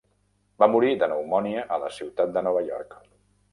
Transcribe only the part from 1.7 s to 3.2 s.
a la ciutat de Nova York.